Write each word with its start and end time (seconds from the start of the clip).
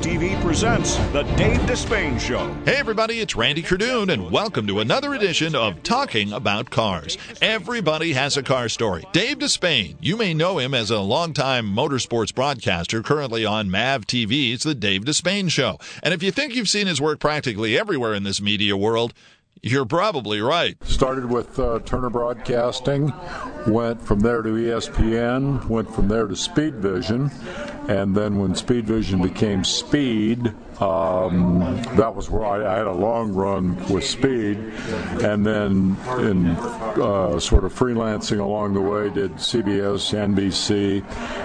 TV 0.00 0.40
presents 0.42 0.96
The 1.12 1.22
Dave 1.36 1.60
Despain 1.62 2.18
Show. 2.18 2.52
Hey, 2.64 2.76
everybody, 2.76 3.20
it's 3.20 3.36
Randy 3.36 3.62
Kerdoon, 3.62 4.12
and 4.12 4.30
welcome 4.30 4.66
to 4.66 4.80
another 4.80 5.14
edition 5.14 5.54
of 5.54 5.82
Talking 5.82 6.32
About 6.32 6.70
Cars. 6.70 7.18
Everybody 7.40 8.12
has 8.12 8.36
a 8.36 8.42
car 8.42 8.68
story. 8.68 9.04
Dave 9.12 9.38
Despain, 9.38 9.96
you 10.00 10.16
may 10.16 10.34
know 10.34 10.58
him 10.58 10.74
as 10.74 10.90
a 10.90 11.00
longtime 11.00 11.66
motorsports 11.66 12.34
broadcaster 12.34 13.02
currently 13.02 13.44
on 13.44 13.70
MAV 13.70 14.06
TV's 14.06 14.62
The 14.62 14.74
Dave 14.74 15.02
Despain 15.02 15.50
Show. 15.50 15.78
And 16.02 16.14
if 16.14 16.22
you 16.22 16.30
think 16.30 16.54
you've 16.54 16.68
seen 16.68 16.86
his 16.86 17.00
work 17.00 17.18
practically 17.18 17.78
everywhere 17.78 18.14
in 18.14 18.22
this 18.22 18.40
media 18.40 18.76
world, 18.76 19.14
you're 19.64 19.86
probably 19.86 20.42
right. 20.42 20.76
Started 20.84 21.30
with 21.30 21.58
uh, 21.58 21.78
Turner 21.86 22.10
Broadcasting, 22.10 23.14
went 23.66 24.02
from 24.02 24.20
there 24.20 24.42
to 24.42 24.50
ESPN, 24.50 25.64
went 25.68 25.92
from 25.94 26.08
there 26.08 26.26
to 26.26 26.36
Speed 26.36 26.74
Vision, 26.74 27.30
and 27.88 28.14
then 28.14 28.38
when 28.38 28.54
Speed 28.54 28.86
Vision 28.86 29.22
became 29.22 29.64
Speed, 29.64 30.52
um, 30.80 31.60
that 31.96 32.14
was 32.14 32.28
where 32.28 32.44
I, 32.44 32.74
I, 32.74 32.78
had 32.78 32.86
a 32.88 32.92
long 32.92 33.32
run 33.32 33.76
with 33.88 34.04
Speed, 34.04 34.58
and 35.22 35.46
then 35.46 35.96
in 36.18 36.48
uh, 36.48 37.38
sort 37.38 37.64
of 37.64 37.72
freelancing 37.72 38.40
along 38.40 38.74
the 38.74 38.80
way, 38.80 39.08
did 39.10 39.34
CBS, 39.34 40.12
NBC, 40.12 41.04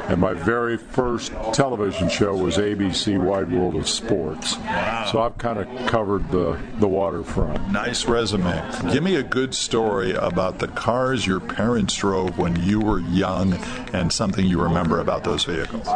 and 0.10 0.20
my 0.20 0.34
very 0.34 0.78
first 0.78 1.32
television 1.54 2.10
show 2.10 2.36
was 2.36 2.58
ABC 2.58 3.24
Wide 3.24 3.52
World 3.52 3.76
of 3.76 3.88
Sports. 3.88 4.58
Wow. 4.58 5.06
So 5.12 5.22
I've 5.22 5.38
kind 5.38 5.60
of 5.60 5.88
covered 5.88 6.32
the 6.32 6.60
the 6.80 6.88
waterfront. 6.88 7.72
Nice 7.72 8.06
resume. 8.06 8.64
Give 8.92 9.04
me 9.04 9.16
a 9.16 9.24
good 9.24 9.54
story 9.54 10.14
about 10.14 10.58
the 10.58 10.68
cars 10.70 11.28
your 11.28 11.40
parents 11.40 11.96
drove 11.96 12.40
when 12.40 12.56
you 12.64 12.80
were 12.80 13.00
young, 13.00 13.54
and 13.94 14.12
something 14.12 14.46
you 14.46 14.60
remember 14.60 15.00
about 15.00 15.24
those 15.24 15.44
vehicles. 15.44 15.88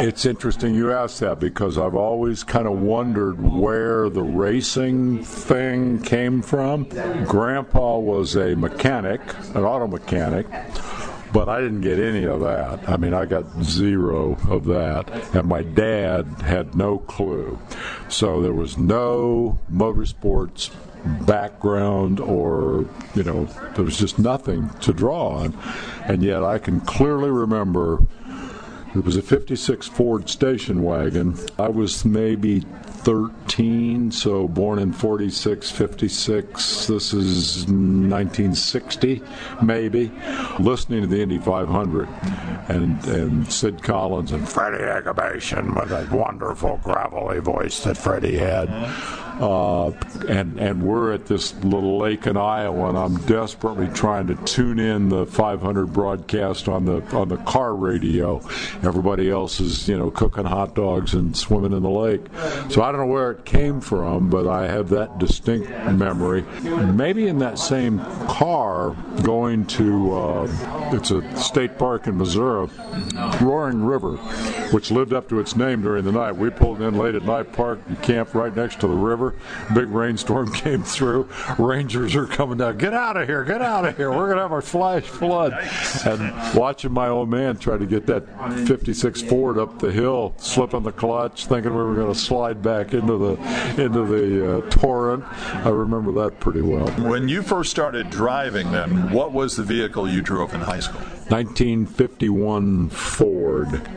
It's 0.00 0.24
interesting 0.24 0.74
you 0.74 0.92
ask 0.92 1.18
that 1.18 1.40
because 1.40 1.76
I've 1.90 1.96
always 1.96 2.44
kind 2.44 2.68
of 2.68 2.80
wondered 2.82 3.42
where 3.42 4.08
the 4.08 4.22
racing 4.22 5.24
thing 5.24 6.00
came 6.00 6.40
from. 6.40 6.84
Grandpa 7.24 7.98
was 7.98 8.36
a 8.36 8.54
mechanic, 8.54 9.20
an 9.56 9.64
auto 9.64 9.88
mechanic, 9.88 10.46
but 11.32 11.48
I 11.48 11.60
didn't 11.60 11.80
get 11.80 11.98
any 11.98 12.26
of 12.28 12.42
that. 12.42 12.88
I 12.88 12.96
mean, 12.96 13.12
I 13.12 13.24
got 13.24 13.64
zero 13.64 14.38
of 14.48 14.66
that, 14.66 15.34
and 15.34 15.48
my 15.48 15.62
dad 15.62 16.26
had 16.44 16.76
no 16.76 16.98
clue. 16.98 17.58
So 18.08 18.40
there 18.40 18.52
was 18.52 18.78
no 18.78 19.58
motorsports 19.68 20.70
background 21.26 22.20
or 22.20 22.86
you 23.16 23.24
know 23.24 23.46
there 23.74 23.84
was 23.84 23.98
just 23.98 24.16
nothing 24.18 24.68
to 24.80 24.92
draw 24.92 25.30
on 25.30 25.58
and 26.04 26.22
yet 26.22 26.44
i 26.44 26.58
can 26.58 26.78
clearly 26.82 27.30
remember 27.30 28.02
it 28.94 29.04
was 29.04 29.16
a 29.16 29.22
56 29.22 29.86
Ford 29.88 30.28
station 30.28 30.82
wagon. 30.82 31.36
I 31.58 31.68
was 31.68 32.04
maybe 32.04 32.60
13, 32.60 34.10
so 34.10 34.48
born 34.48 34.78
in 34.78 34.92
46, 34.92 35.70
56. 35.70 36.86
This 36.86 37.14
is 37.14 37.66
1960, 37.66 39.22
maybe. 39.62 40.10
Listening 40.58 41.02
to 41.02 41.06
the 41.06 41.22
Indy 41.22 41.38
500 41.38 42.08
and, 42.68 43.04
and 43.06 43.52
Sid 43.52 43.82
Collins 43.82 44.32
and 44.32 44.48
Freddie 44.48 44.84
Agabashian 44.84 45.78
with 45.78 45.90
that 45.90 46.10
wonderful 46.10 46.80
gravelly 46.82 47.38
voice 47.38 47.84
that 47.84 47.96
Freddie 47.96 48.38
had. 48.38 48.68
Uh, 49.40 49.90
and 50.28 50.60
and 50.60 50.82
we're 50.82 51.14
at 51.14 51.24
this 51.24 51.54
little 51.64 51.96
lake 51.96 52.26
in 52.26 52.36
Iowa, 52.36 52.90
and 52.90 52.98
I'm 52.98 53.16
desperately 53.24 53.88
trying 53.88 54.26
to 54.26 54.34
tune 54.44 54.78
in 54.78 55.08
the 55.08 55.24
500 55.24 55.86
broadcast 55.86 56.68
on 56.68 56.84
the 56.84 57.00
on 57.16 57.30
the 57.30 57.38
car 57.38 57.74
radio. 57.74 58.42
Everybody 58.82 59.30
else 59.30 59.58
is 59.58 59.88
you 59.88 59.98
know 59.98 60.10
cooking 60.10 60.44
hot 60.44 60.74
dogs 60.74 61.14
and 61.14 61.34
swimming 61.34 61.72
in 61.72 61.82
the 61.82 61.88
lake. 61.88 62.26
So 62.68 62.82
I 62.82 62.92
don't 62.92 63.00
know 63.00 63.06
where 63.06 63.30
it 63.30 63.46
came 63.46 63.80
from, 63.80 64.28
but 64.28 64.46
I 64.46 64.66
have 64.66 64.90
that 64.90 65.18
distinct 65.18 65.70
memory. 65.90 66.42
Maybe 66.62 67.26
in 67.26 67.38
that 67.38 67.58
same 67.58 68.00
car 68.26 68.90
going 69.22 69.64
to 69.68 70.12
uh, 70.12 70.90
it's 70.94 71.12
a 71.12 71.36
state 71.38 71.78
park 71.78 72.06
in 72.06 72.18
Missouri, 72.18 72.68
Roaring 73.40 73.82
River, 73.82 74.16
which 74.72 74.90
lived 74.90 75.14
up 75.14 75.30
to 75.30 75.40
its 75.40 75.56
name 75.56 75.80
during 75.80 76.04
the 76.04 76.12
night. 76.12 76.32
We 76.32 76.50
pulled 76.50 76.82
in 76.82 76.98
late 76.98 77.14
at 77.14 77.22
night, 77.22 77.54
parked 77.54 77.88
and 77.88 78.02
camped 78.02 78.34
right 78.34 78.54
next 78.54 78.80
to 78.80 78.86
the 78.86 78.94
river 78.94 79.29
Big 79.74 79.88
rainstorm 79.88 80.52
came 80.52 80.82
through. 80.82 81.28
Rangers 81.58 82.14
are 82.16 82.26
coming 82.26 82.58
down. 82.58 82.78
Get 82.78 82.94
out 82.94 83.16
of 83.16 83.28
here! 83.28 83.44
Get 83.44 83.62
out 83.62 83.84
of 83.86 83.96
here! 83.96 84.10
We're 84.10 84.28
gonna 84.28 84.42
have 84.42 84.52
our 84.52 84.62
flash 84.62 85.04
flood. 85.04 85.52
And 86.04 86.54
watching 86.54 86.92
my 86.92 87.08
old 87.08 87.28
man 87.28 87.56
try 87.58 87.78
to 87.78 87.86
get 87.86 88.06
that 88.06 88.26
56 88.66 89.22
Ford 89.22 89.58
up 89.58 89.78
the 89.78 89.92
hill, 89.92 90.34
slipping 90.38 90.82
the 90.82 90.92
clutch, 90.92 91.46
thinking 91.46 91.72
we 91.72 91.82
were 91.82 91.94
going 91.94 92.12
to 92.12 92.18
slide 92.18 92.62
back 92.62 92.92
into 92.94 93.16
the 93.16 93.82
into 93.82 94.04
the 94.04 94.58
uh, 94.58 94.70
torrent. 94.70 95.24
I 95.64 95.68
remember 95.68 96.12
that 96.22 96.40
pretty 96.40 96.62
well. 96.62 96.88
When 97.08 97.28
you 97.28 97.42
first 97.42 97.70
started 97.70 98.10
driving, 98.10 98.70
then 98.72 99.10
what 99.12 99.32
was 99.32 99.56
the 99.56 99.62
vehicle 99.62 100.08
you 100.08 100.22
drove 100.22 100.54
in 100.54 100.60
high 100.60 100.80
school? 100.80 101.00
1951 101.28 102.90
Ford. 102.90 103.88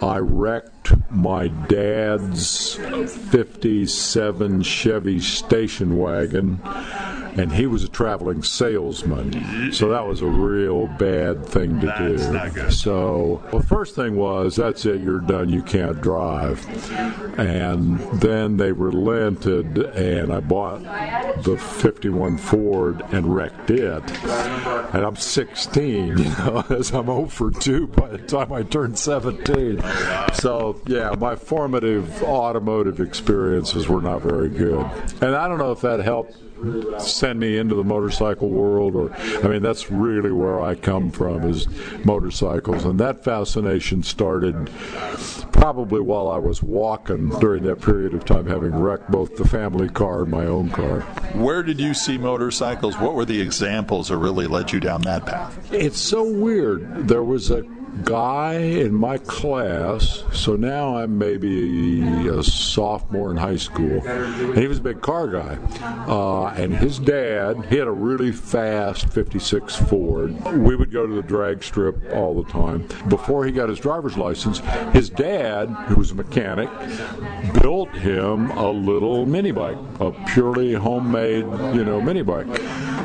I 0.00 0.18
wrecked 0.18 0.81
my 1.10 1.48
dad's 1.48 2.74
57 2.74 4.62
Chevy 4.62 5.20
station 5.20 5.98
wagon 5.98 6.60
and 7.36 7.52
he 7.52 7.66
was 7.66 7.84
a 7.84 7.88
traveling 7.88 8.42
salesman. 8.42 9.72
So 9.72 9.88
that 9.88 10.06
was 10.06 10.20
a 10.20 10.26
real 10.26 10.86
bad 10.86 11.46
thing 11.46 11.80
to 11.80 11.86
that's 11.86 12.26
do. 12.26 12.32
Not 12.32 12.54
good. 12.54 12.72
So 12.72 13.42
well, 13.50 13.62
the 13.62 13.66
first 13.66 13.94
thing 13.94 14.16
was 14.16 14.56
that's 14.56 14.84
it, 14.84 15.00
you're 15.00 15.20
done, 15.20 15.48
you 15.48 15.62
can't 15.62 16.00
drive. 16.00 16.66
And 17.38 17.98
then 18.20 18.58
they 18.58 18.72
relented, 18.72 19.78
and 19.78 20.32
I 20.32 20.40
bought 20.40 20.82
the 21.42 21.56
51 21.56 22.38
Ford 22.38 23.02
and 23.12 23.34
wrecked 23.34 23.70
it. 23.70 24.02
And 24.94 25.04
I'm 25.04 25.16
16, 25.16 26.06
you 26.18 26.24
know, 26.24 26.64
as 26.70 26.90
I'm 26.90 27.06
0 27.06 27.26
for 27.26 27.50
2 27.50 27.86
by 27.88 28.08
the 28.08 28.18
time 28.18 28.52
I 28.52 28.62
turned 28.62 28.98
17. 28.98 29.82
So 30.34 30.80
yeah, 30.86 31.14
my 31.18 31.36
formative 31.36 32.22
automotive 32.22 33.00
experiences 33.00 33.88
were 33.88 34.00
not 34.00 34.22
very 34.22 34.48
good. 34.48 34.84
And 35.20 35.36
I 35.36 35.48
don't 35.48 35.58
know 35.58 35.72
if 35.72 35.80
that 35.82 36.00
helped 36.00 36.36
send 37.00 37.40
me 37.40 37.58
into 37.58 37.74
the 37.74 37.82
motorcycle 37.82 38.48
world 38.48 38.94
or 38.94 39.12
I 39.44 39.48
mean 39.48 39.62
that's 39.62 39.90
really 39.90 40.30
where 40.30 40.60
I 40.60 40.76
come 40.76 41.10
from 41.10 41.42
is 41.48 41.66
motorcycles 42.04 42.84
and 42.84 43.00
that 43.00 43.24
fascination 43.24 44.04
started 44.04 44.70
probably 45.50 46.00
while 46.00 46.28
I 46.28 46.38
was 46.38 46.62
walking 46.62 47.30
during 47.40 47.64
that 47.64 47.80
period 47.80 48.14
of 48.14 48.24
time 48.24 48.46
having 48.46 48.74
wrecked 48.74 49.10
both 49.10 49.36
the 49.36 49.46
family 49.46 49.88
car 49.88 50.22
and 50.22 50.30
my 50.30 50.46
own 50.46 50.70
car. 50.70 51.00
Where 51.34 51.62
did 51.62 51.80
you 51.80 51.94
see 51.94 52.16
motorcycles? 52.16 52.98
What 52.98 53.14
were 53.14 53.24
the 53.24 53.40
examples 53.40 54.08
that 54.08 54.18
really 54.18 54.46
led 54.46 54.72
you 54.72 54.80
down 54.80 55.02
that 55.02 55.26
path? 55.26 55.72
It's 55.72 55.98
so 55.98 56.22
weird. 56.22 57.08
There 57.08 57.24
was 57.24 57.50
a 57.50 57.64
guy 58.04 58.54
in 58.54 58.94
my 58.94 59.18
class, 59.18 60.24
so 60.32 60.56
now 60.56 60.96
I'm 60.96 61.18
maybe 61.18 62.26
a 62.28 62.42
sophomore 62.42 63.30
in 63.30 63.36
high 63.36 63.56
school, 63.56 64.02
and 64.06 64.58
he 64.58 64.66
was 64.66 64.78
a 64.78 64.82
big 64.82 65.00
car 65.00 65.28
guy. 65.28 65.58
Uh, 66.08 66.46
and 66.56 66.74
his 66.74 66.98
dad, 66.98 67.66
he 67.66 67.76
had 67.76 67.88
a 67.88 67.92
really 67.92 68.32
fast 68.32 69.08
56 69.10 69.76
Ford. 69.76 70.32
We 70.56 70.74
would 70.76 70.90
go 70.90 71.06
to 71.06 71.14
the 71.14 71.22
drag 71.22 71.62
strip 71.62 71.96
all 72.12 72.42
the 72.42 72.50
time. 72.50 72.88
Before 73.08 73.44
he 73.44 73.52
got 73.52 73.68
his 73.68 73.78
driver's 73.78 74.16
license, 74.16 74.60
his 74.92 75.10
dad, 75.10 75.68
who 75.88 75.96
was 75.96 76.10
a 76.10 76.14
mechanic, 76.14 76.70
built 77.60 77.90
him 77.90 78.50
a 78.52 78.70
little 78.70 79.26
mini 79.26 79.52
bike, 79.52 79.78
a 80.00 80.12
purely 80.28 80.72
homemade, 80.72 81.44
you 81.74 81.84
know, 81.84 82.00
mini 82.00 82.22
bike. 82.22 82.46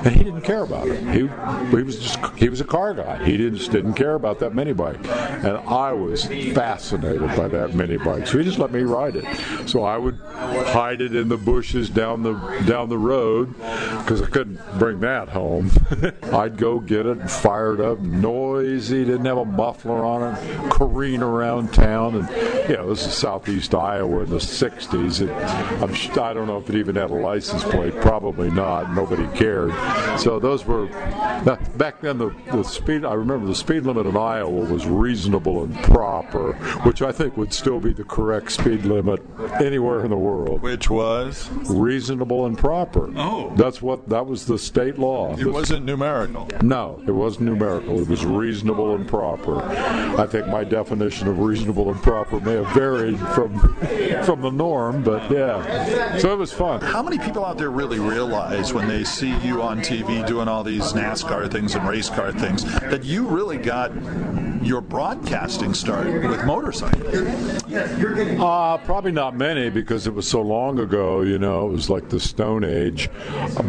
And 0.04 0.16
he 0.16 0.24
didn't 0.24 0.42
care 0.42 0.64
about 0.64 0.88
it. 0.88 1.02
He, 1.14 1.28
he 1.76 1.84
was 1.84 2.00
just 2.00 2.20
he 2.38 2.50
was 2.50 2.62
a 2.62 2.66
car 2.66 2.94
guy. 2.94 3.24
He 3.26 3.38
just 3.38 3.72
didn't 3.72 3.94
care 3.94 4.16
about 4.16 4.40
that 4.40 4.54
mini 4.54 4.74
bike. 4.74 5.06
And 5.08 5.58
I 5.58 5.92
was 5.94 6.26
fascinated 6.26 7.28
by 7.36 7.48
that 7.48 7.74
mini 7.74 7.98
bike. 7.98 8.28
So 8.28 8.38
he 8.38 8.44
just 8.44 8.60
let 8.60 8.72
me 8.72 8.82
ride 8.82 9.16
it. 9.16 9.26
So 9.68 9.84
I 9.84 9.98
would 9.98 10.20
hide 10.20 11.02
it 11.02 11.16
in 11.16 11.30
the 11.30 11.38
bushes 11.38 11.90
down 11.90 12.24
the 12.24 12.34
down 12.66 12.90
the 12.90 12.98
road 12.98 13.54
because 13.54 14.22
I 14.22 14.28
couldn't 14.28 14.60
bring 14.80 15.00
that 15.02 15.30
home. 15.30 15.72
I'd 16.34 16.58
go 16.58 16.80
get 16.80 17.06
it 17.06 17.18
and 17.18 17.30
fire 17.30 17.74
it 17.74 17.82
up, 17.82 18.00
noisy, 18.00 19.06
didn't 19.06 19.26
have 19.26 19.38
a 19.38 19.46
muffler 19.46 20.04
on 20.06 20.36
it, 20.36 20.72
careen 20.72 21.22
around 21.22 21.74
town. 21.74 22.16
And, 22.16 22.70
you 22.70 22.78
know, 22.78 22.90
this 22.90 23.06
is 23.06 23.14
southeast 23.14 23.74
Iowa 23.74 24.24
in 24.24 24.30
the 24.30 24.38
60s. 24.38 25.22
It, 25.22 25.30
I'm, 25.82 26.24
I 26.24 26.34
don't 26.34 26.48
know 26.48 26.58
if 26.58 26.70
it 26.70 26.76
even 26.76 26.96
had 26.96 27.10
a 27.10 27.16
license 27.16 27.64
plate, 27.64 27.96
probably 28.02 28.50
not. 28.50 28.94
Nobody 28.94 29.28
cared. 29.38 29.72
So 30.18 30.40
those 30.40 30.66
were 30.66 30.88
back 31.76 32.02
then. 32.02 32.18
The, 32.18 32.36
the 32.52 32.64
speed 32.64 33.06
I 33.06 33.14
remember 33.14 33.46
the 33.48 33.56
speed 33.56 33.84
limit 33.84 34.06
in 34.06 34.18
Iowa 34.18 34.50
was 34.50 34.86
reasonable 34.88 35.64
and 35.64 35.76
proper, 35.84 36.54
which 36.84 37.02
I 37.02 37.12
think 37.12 37.38
would 37.38 37.54
still 37.54 37.80
be 37.80 37.94
the 37.94 38.04
correct 38.04 38.52
speed 38.52 38.86
limit 38.86 39.22
anywhere 39.62 40.04
in 40.04 40.10
the 40.10 40.18
world. 40.18 40.62
Which 40.62 40.90
was 40.90 41.50
reasonable 41.70 42.46
and 42.46 42.58
proper. 42.58 43.12
Oh, 43.16 43.54
that's 43.56 43.82
what 43.82 44.10
that 44.10 44.26
was 44.26 44.46
the 44.46 44.58
state 44.58 44.98
law. 44.98 45.36
It 45.38 45.46
wasn't 45.46 45.86
numerical. 45.86 46.48
No, 46.62 47.02
it 47.06 47.12
wasn't 47.12 47.46
numerical. 47.46 48.00
It 48.00 48.08
was 48.08 48.26
reasonable 48.26 48.96
and 48.96 49.08
proper. 49.08 49.62
I 49.62 50.26
think 50.26 50.48
my 50.48 50.64
definition 50.64 51.28
of 51.28 51.40
reasonable 51.40 51.92
and 51.92 52.02
proper 52.02 52.40
may 52.40 52.54
have 52.54 52.68
varied 52.74 53.20
from 53.20 53.58
from 54.24 54.42
the 54.42 54.52
norm, 54.52 55.04
but 55.04 55.30
yeah. 55.32 56.18
So 56.18 56.34
it 56.34 56.38
was 56.38 56.52
fun. 56.52 56.82
How 56.82 57.04
many 57.04 57.20
people 57.20 57.46
out 57.46 57.58
there 57.58 57.70
really 57.70 58.00
realize 58.00 58.74
when 58.74 58.88
they 58.88 59.04
see 59.04 59.38
you 59.40 59.62
on 59.62 59.77
TV 59.78 60.26
doing 60.26 60.48
all 60.48 60.64
these 60.64 60.94
NASCAR 60.94 61.52
things 61.52 61.76
and 61.76 61.88
race 61.88 62.10
car 62.10 62.32
things 62.32 62.64
that 62.82 63.04
you 63.04 63.28
really 63.28 63.58
got 63.58 63.92
your 64.64 64.82
broadcasting 64.82 65.74
started 65.74 66.28
with 66.30 66.44
Uh, 68.40 68.78
probably 68.80 69.12
not 69.12 69.36
many 69.36 69.70
because 69.70 70.08
it 70.08 70.14
was 70.14 70.28
so 70.28 70.42
long 70.42 70.80
ago. 70.80 71.22
You 71.22 71.38
know, 71.38 71.68
it 71.68 71.72
was 71.72 71.90
like 71.90 72.10
the 72.10 72.20
Stone 72.20 72.64
Age. 72.64 73.10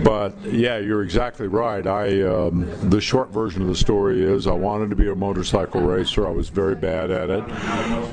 But 0.05 0.35
yeah, 0.45 0.79
you're 0.79 1.03
exactly 1.03 1.49
right. 1.49 1.87
I 1.87 2.23
um, 2.23 2.69
the 2.91 3.00
short 3.00 3.31
version 3.31 3.62
of 3.62 3.69
the 3.69 3.77
story 3.77 4.23
is 4.23 4.47
I 4.47 4.53
wanted 4.53 4.91
to 4.91 4.97
be 4.97 5.09
a 5.09 5.15
motorcycle 5.15 5.81
racer. 5.81 6.27
I 6.27 6.31
was 6.31 6.49
very 6.49 6.75
bad 6.75 7.11
at 7.11 7.31
it, 7.31 7.45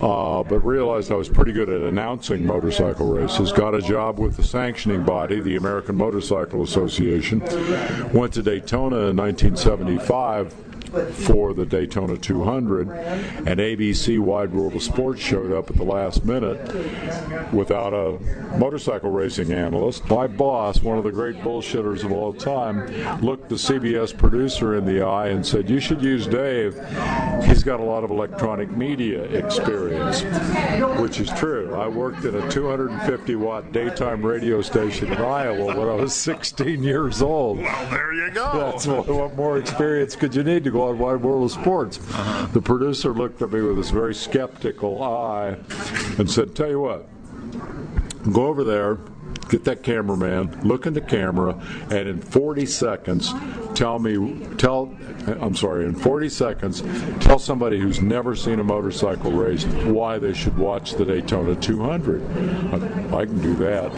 uh, 0.02 0.44
but 0.44 0.60
realized 0.66 1.12
I 1.12 1.16
was 1.16 1.30
pretty 1.30 1.52
good 1.52 1.70
at 1.70 1.82
announcing 1.82 2.46
motorcycle 2.46 3.08
races. 3.12 3.52
Got 3.52 3.76
a 3.76 3.82
job 3.82 4.20
with 4.20 4.38
the 4.38 4.44
sanctioning 4.44 5.04
body, 5.04 5.40
the 5.40 5.56
American 5.56 5.96
Motorcycle 5.96 6.64
Association. 6.64 7.42
Went 8.14 8.34
to 8.34 8.42
Daytona 8.42 9.08
in 9.08 9.18
1975 9.18 10.54
for 10.88 11.54
the 11.54 11.66
Daytona 11.66 12.18
200, 12.18 12.90
and 12.90 13.60
ABC 13.60 14.20
Wide 14.20 14.54
World 14.54 14.76
of 14.76 14.84
Sports 14.84 15.22
showed 15.22 15.52
up 15.52 15.70
at 15.70 15.76
the 15.76 15.84
last 15.84 16.26
minute 16.26 17.54
without 17.54 17.94
a 17.94 18.20
motorcycle 18.58 19.10
racing 19.10 19.52
analyst. 19.52 20.08
My 20.10 20.28
boss, 20.28 20.82
one 20.82 20.98
of 20.98 21.04
the 21.04 21.12
great 21.12 21.38
bullshitters 21.38 22.04
of 22.04 22.12
all 22.12 22.34
time, 22.34 22.88
looked 23.22 23.50
the 23.50 23.56
CBS 23.56 24.16
producer 24.16 24.76
in 24.76 24.86
the 24.86 25.02
eye 25.02 25.30
and 25.30 25.46
said, 25.46 25.70
You 25.70 25.80
should 25.80 26.02
use 26.02 26.28
Dave. 26.28 26.76
He's 27.46 27.64
got 27.64 27.80
a 27.80 27.84
lot 27.84 28.04
of 28.04 28.12
electronic 28.12 28.72
media 28.72 29.24
experience, 29.24 30.22
which 31.00 31.20
is 31.20 31.30
true. 31.32 31.74
I 31.76 31.88
worked 31.88 32.26
at 32.26 32.36
a 32.36 32.50
250 32.50 33.36
watt 33.36 33.72
daytime 33.72 34.26
radio 34.26 34.62
station 34.62 35.12
in 35.12 35.18
Iowa 35.18 35.78
when 35.78 35.88
I 35.88 35.96
was 35.96 36.14
16 36.16 36.84
years 36.84 37.22
old. 37.22 37.60
Well, 37.60 37.90
there 37.90 38.14
you 38.14 38.32
go. 38.32 38.52
That's 38.54 38.88
what, 38.88 39.08
what 39.08 39.36
more 39.36 39.58
experience 39.58 40.16
could 40.16 40.36
you 40.36 40.44
need 40.44 40.64
to 40.64 40.72
on 40.81 41.00
Wide 41.00 41.22
World 41.22 41.45
of 41.45 41.51
Sports. 41.51 41.98
The 42.54 42.62
producer 42.63 43.13
looked 43.13 43.42
at 43.42 43.51
me 43.51 43.62
with 43.62 43.77
this 43.77 43.89
very 43.89 44.16
skeptical 44.16 45.01
eye 45.01 45.57
and 46.18 46.30
said, 46.30 46.56
Tell 46.56 46.69
you 46.69 46.80
what, 46.80 47.07
go 48.31 48.48
over 48.48 48.63
there, 48.63 48.98
get 49.50 49.63
that 49.65 49.83
cameraman, 49.83 50.59
look 50.68 50.86
in 50.86 50.94
the 50.94 51.01
camera, 51.01 51.59
and 51.89 52.07
in 52.07 52.21
40 52.21 52.65
seconds, 52.65 53.33
tell 53.75 54.00
me, 54.00 54.39
tell, 54.57 54.95
I'm 55.27 55.56
sorry, 55.56 55.86
in 55.86 55.95
40 55.95 56.30
seconds, 56.30 56.81
tell 57.19 57.39
somebody 57.39 57.80
who's 57.80 58.01
never 58.01 58.36
seen 58.36 58.59
a 58.59 58.63
motorcycle 58.63 59.31
race 59.31 59.65
why 59.65 60.18
they 60.18 60.33
should 60.33 60.57
watch 60.57 60.94
the 60.94 61.06
Daytona 61.06 61.56
200. 61.56 62.24
I, 62.74 63.18
I 63.18 63.25
can 63.25 63.42
do 63.42 63.56
that. 63.56 63.92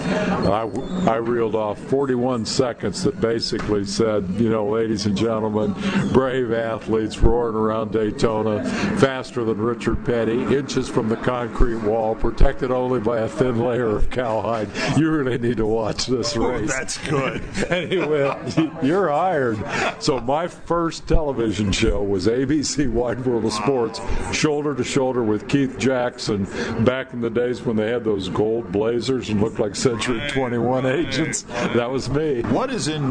I, 0.47 1.11
I 1.11 1.15
reeled 1.17 1.55
off 1.55 1.79
41 1.79 2.45
seconds 2.45 3.03
that 3.03 3.21
basically 3.21 3.85
said, 3.85 4.27
you 4.31 4.49
know, 4.49 4.67
ladies 4.67 5.05
and 5.05 5.15
gentlemen, 5.15 5.73
brave 6.11 6.51
athletes 6.51 7.19
roaring 7.19 7.55
around 7.55 7.91
Daytona, 7.91 8.63
faster 8.97 9.43
than 9.43 9.57
Richard 9.57 10.03
Petty, 10.05 10.41
inches 10.55 10.89
from 10.89 11.09
the 11.09 11.17
concrete 11.17 11.77
wall, 11.77 12.15
protected 12.15 12.71
only 12.71 12.99
by 12.99 13.19
a 13.19 13.29
thin 13.29 13.59
layer 13.59 13.95
of 13.95 14.09
cowhide. 14.09 14.69
You 14.97 15.11
really 15.11 15.36
need 15.37 15.57
to 15.57 15.65
watch 15.65 16.05
this 16.05 16.35
oh, 16.35 16.47
race. 16.47 16.71
Oh, 16.71 16.73
that's 16.73 16.97
good. 17.07 17.41
and 17.69 17.91
he 17.91 17.97
went, 17.99 18.83
You're 18.83 19.09
hired. 19.09 19.57
So 20.01 20.19
my 20.19 20.47
first 20.47 21.07
television 21.07 21.71
show 21.71 22.03
was 22.03 22.27
ABC 22.27 22.91
Wide 22.91 23.25
World 23.25 23.45
of 23.45 23.53
Sports, 23.53 24.01
shoulder 24.31 24.75
to 24.75 24.83
shoulder 24.83 25.23
with 25.23 25.47
Keith 25.47 25.77
Jackson 25.77 26.45
back 26.83 27.13
in 27.13 27.21
the 27.21 27.29
days 27.29 27.61
when 27.61 27.75
they 27.75 27.89
had 27.89 28.03
those 28.03 28.29
gold 28.29 28.71
blazers 28.71 29.29
and 29.29 29.41
looked 29.41 29.59
like 29.59 29.75
Century 29.75 30.21
21 30.29 30.85
agents. 30.85 31.43
That 31.43 31.89
was 31.89 32.09
me. 32.09 32.41
What 32.43 32.69
is 32.69 32.87
in 32.87 33.01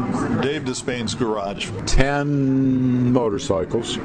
Dave 0.41 0.63
Despain's 0.63 1.15
garage? 1.15 1.69
Ten 1.85 3.11
motorcycles, 3.11 3.97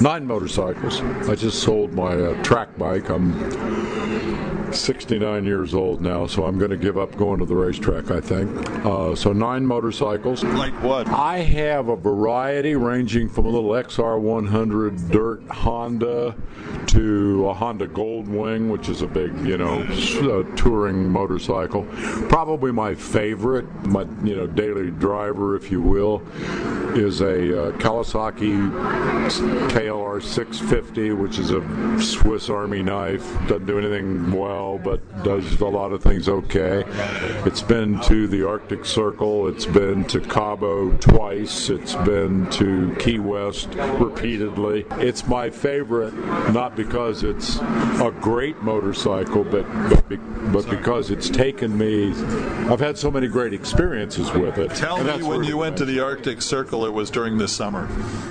nine 0.00 0.26
motorcycles. 0.26 1.00
I 1.28 1.34
just 1.34 1.62
sold 1.62 1.92
my 1.92 2.14
uh, 2.14 2.42
track 2.42 2.76
bike. 2.78 3.08
I'm 3.08 4.47
69 4.72 5.44
years 5.44 5.74
old 5.74 6.00
now, 6.00 6.26
so 6.26 6.44
I'm 6.44 6.58
going 6.58 6.70
to 6.70 6.76
give 6.76 6.98
up 6.98 7.16
going 7.16 7.38
to 7.40 7.46
the 7.46 7.54
racetrack, 7.54 8.10
I 8.10 8.20
think. 8.20 8.50
Uh, 8.84 9.14
so, 9.14 9.32
nine 9.32 9.64
motorcycles. 9.64 10.44
Like 10.44 10.74
what? 10.82 11.08
I 11.08 11.38
have 11.38 11.88
a 11.88 11.96
variety 11.96 12.74
ranging 12.74 13.28
from 13.28 13.46
a 13.46 13.48
little 13.48 13.70
XR100 13.70 15.10
dirt 15.10 15.42
Honda 15.48 16.34
to 16.88 17.48
a 17.48 17.54
Honda 17.54 17.86
Goldwing, 17.86 18.70
which 18.70 18.88
is 18.88 19.02
a 19.02 19.06
big, 19.06 19.38
you 19.46 19.58
know, 19.58 19.80
uh, 19.82 20.56
touring 20.56 21.08
motorcycle. 21.08 21.84
Probably 22.28 22.72
my 22.72 22.94
favorite, 22.94 23.66
my, 23.86 24.02
you 24.22 24.36
know, 24.36 24.46
daily 24.46 24.90
driver, 24.90 25.56
if 25.56 25.70
you 25.70 25.80
will, 25.80 26.22
is 26.94 27.20
a 27.20 27.68
uh, 27.68 27.72
Kawasaki 27.72 28.70
KLR 29.70 30.22
650, 30.22 31.12
which 31.12 31.38
is 31.38 31.50
a 31.50 32.00
Swiss 32.00 32.48
Army 32.48 32.82
knife. 32.82 33.24
Doesn't 33.48 33.66
do 33.66 33.78
anything 33.78 34.32
well 34.32 34.57
well, 34.58 34.78
but 34.78 35.24
does 35.24 35.60
a 35.60 35.66
lot 35.66 35.92
of 35.92 36.02
things 36.02 36.28
okay. 36.28 36.84
It's 37.46 37.62
been 37.62 38.00
to 38.02 38.26
the 38.26 38.46
Arctic 38.46 38.84
Circle, 38.84 39.48
it's 39.48 39.66
been 39.66 40.04
to 40.06 40.20
Cabo 40.20 40.92
twice, 40.96 41.70
it's 41.70 41.94
been 41.94 42.50
to 42.50 42.94
Key 42.98 43.20
West 43.20 43.68
repeatedly. 43.74 44.84
It's 44.92 45.26
my 45.26 45.50
favorite, 45.50 46.14
not 46.52 46.76
because 46.76 47.22
it's 47.22 47.58
a 47.58 48.12
great 48.20 48.60
motorcycle, 48.62 49.44
but 49.44 49.66
but, 49.88 50.52
but 50.52 50.68
because 50.68 51.10
it's 51.10 51.30
taken 51.30 51.76
me. 51.76 52.10
I've 52.70 52.80
had 52.80 52.98
so 52.98 53.10
many 53.10 53.28
great 53.28 53.52
experiences 53.52 54.32
with 54.32 54.58
it. 54.58 54.74
Tell 54.74 55.02
me 55.02 55.22
when 55.22 55.44
you 55.44 55.56
went 55.56 55.76
to 55.78 55.84
the 55.84 56.00
Arctic 56.00 56.42
Circle, 56.42 56.84
it 56.84 56.92
was 56.92 57.10
during 57.10 57.38
the 57.38 57.48
summer. 57.48 57.88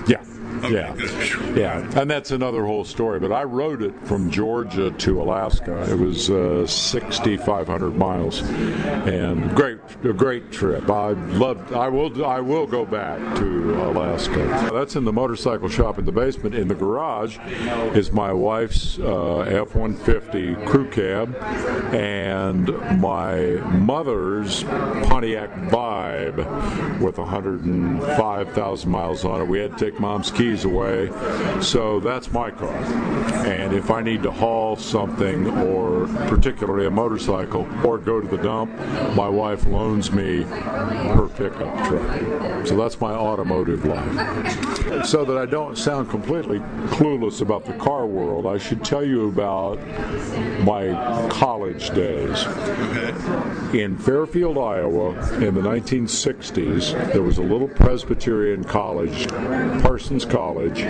Yeah. 0.07 0.26
Okay, 0.63 0.73
yeah, 0.73 0.95
good. 0.95 1.57
yeah, 1.57 1.99
and 1.99 2.09
that's 2.09 2.31
another 2.31 2.65
whole 2.65 2.83
story. 2.83 3.19
But 3.19 3.31
I 3.31 3.43
rode 3.43 3.81
it 3.81 3.93
from 4.05 4.29
Georgia 4.31 4.91
to 4.91 5.21
Alaska. 5.21 5.89
It 5.91 5.97
was 5.99 6.29
uh, 6.29 6.65
6,500 6.65 7.95
miles, 7.95 8.41
and 8.41 9.55
great, 9.55 9.79
a 10.03 10.13
great 10.13 10.51
trip. 10.51 10.89
I 10.89 11.11
loved. 11.11 11.73
I 11.73 11.87
will. 11.89 12.25
I 12.25 12.39
will 12.39 12.67
go 12.67 12.85
back 12.85 13.19
to 13.37 13.73
Alaska. 13.89 14.69
That's 14.73 14.95
in 14.95 15.05
the 15.05 15.13
motorcycle 15.13 15.69
shop 15.69 15.97
in 15.99 16.05
the 16.05 16.11
basement. 16.11 16.55
In 16.55 16.67
the 16.67 16.75
garage 16.75 17.37
is 17.95 18.11
my 18.11 18.31
wife's 18.31 18.99
uh, 18.99 19.39
F-150 19.39 20.67
crew 20.67 20.89
cab 20.89 21.35
and 21.93 22.67
my 23.01 23.37
mother's 23.77 24.63
Pontiac 24.63 25.53
Vibe 25.69 26.37
with 27.01 27.17
105,000 27.17 28.89
miles 28.89 29.25
on 29.25 29.41
it. 29.41 29.45
We 29.45 29.59
had 29.59 29.77
to 29.77 29.85
take 29.85 29.99
mom's 29.99 30.31
keys 30.31 30.65
away. 30.65 31.11
So 31.61 31.99
that's 31.99 32.31
my 32.31 32.51
car. 32.51 32.75
And 33.47 33.73
if 33.73 33.89
I 33.91 34.01
need 34.01 34.23
to 34.23 34.31
haul 34.31 34.75
something, 34.75 35.47
or 35.47 36.07
particularly 36.27 36.85
a 36.85 36.91
motorcycle, 36.91 37.67
or 37.83 37.97
go 37.97 38.21
to 38.21 38.27
the 38.27 38.37
dump, 38.37 38.71
my 39.15 39.27
wife 39.27 39.65
loans 39.87 40.11
me 40.11 40.43
her 40.43 41.29
pickup 41.29 41.87
truck. 41.87 42.67
So 42.67 42.75
that's 42.75 42.99
my 42.99 43.13
automotive 43.13 43.85
life. 43.85 45.05
So 45.05 45.23
that 45.23 45.37
I 45.37 45.45
don't 45.45 45.77
sound 45.77 46.09
completely 46.09 46.59
clueless 46.97 47.41
about 47.41 47.63
the 47.65 47.73
car 47.73 48.05
world, 48.05 48.45
I 48.45 48.57
should 48.57 48.83
tell 48.83 49.05
you 49.05 49.29
about 49.29 49.79
my 50.63 51.29
college 51.29 51.91
days. 51.91 52.45
In 53.73 53.97
Fairfield, 53.97 54.57
Iowa, 54.57 55.11
in 55.41 55.55
the 55.55 55.61
1960s, 55.61 57.13
there 57.13 57.21
was 57.21 57.37
a 57.37 57.43
little 57.43 57.67
Presbyterian 57.67 58.63
college, 58.63 59.27
Parsons 59.81 60.25
College 60.25 60.47
college, 60.57 60.81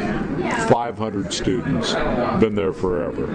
500 0.70 1.34
students, 1.34 1.94
been 2.40 2.56
there 2.56 2.74
forever. 2.74 3.26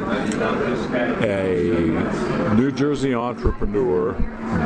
A 1.24 2.54
New 2.54 2.72
Jersey 2.72 3.14
entrepreneur 3.14 4.12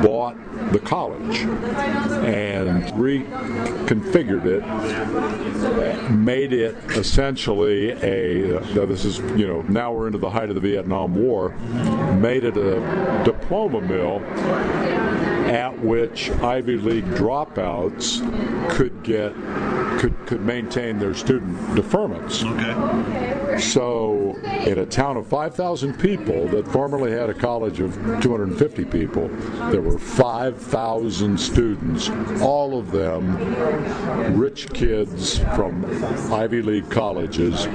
bought 0.03 0.37
the 0.73 0.79
college 0.79 1.39
and 1.39 2.85
reconfigured 2.95 4.47
it, 4.47 6.11
made 6.11 6.53
it 6.53 6.75
essentially 6.97 7.91
a. 7.93 8.61
Now 8.75 8.87
this 8.87 9.05
is 9.05 9.19
you 9.39 9.47
know 9.47 9.63
now 9.63 9.93
we're 9.93 10.07
into 10.07 10.19
the 10.19 10.31
height 10.31 10.49
of 10.49 10.55
the 10.55 10.61
Vietnam 10.61 11.15
War, 11.15 11.51
made 12.21 12.45
it 12.45 12.57
a 12.57 13.23
diploma 13.25 13.81
mill 13.81 14.23
at 15.47 15.79
which 15.79 16.31
Ivy 16.31 16.77
League 16.77 17.07
dropouts 17.07 18.21
could 18.71 19.03
get 19.03 19.33
could 19.99 20.27
could 20.27 20.43
maintain 20.43 20.99
their 20.99 21.15
student 21.15 21.57
deferments. 21.77 22.45
Okay. 22.45 23.37
So, 23.59 24.37
in 24.67 24.79
a 24.79 24.85
town 24.85 25.17
of 25.17 25.27
5,000 25.27 25.99
people 25.99 26.47
that 26.49 26.69
formerly 26.69 27.13
had 27.13 27.31
a 27.31 27.35
college 27.35 27.81
of 27.81 27.95
250 28.21 28.85
people, 28.85 29.29
there 29.71 29.81
were 29.81 29.99
5,000 29.99 31.39
students, 31.39 32.11
all 32.43 32.79
of 32.79 32.91
them 32.91 34.39
rich 34.39 34.69
kids 34.75 35.39
from 35.55 35.85
Ivy 36.33 36.61
League 36.61 36.91
colleges, 36.91 37.67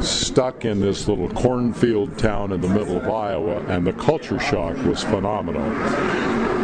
stuck 0.00 0.64
in 0.64 0.80
this 0.80 1.08
little 1.08 1.30
cornfield 1.30 2.16
town 2.16 2.52
in 2.52 2.60
the 2.60 2.68
middle 2.68 2.96
of 2.96 3.08
Iowa, 3.08 3.60
and 3.66 3.84
the 3.84 3.92
culture 3.94 4.38
shock 4.38 4.76
was 4.84 5.02
phenomenal 5.02 5.64